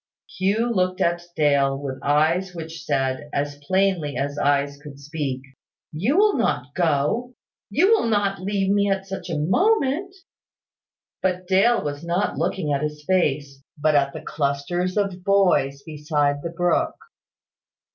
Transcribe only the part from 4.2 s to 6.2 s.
eyes could speak, "You